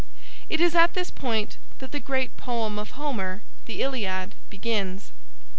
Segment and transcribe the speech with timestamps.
[0.49, 5.11] It is at this point that the great poem of Homer, "The Iliad," begins.